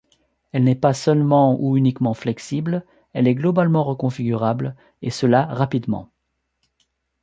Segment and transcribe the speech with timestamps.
[0.51, 6.09] Elle n'est pas seulement ou uniquement flexible, elle est globalement reconfigurable, et cela rapidement.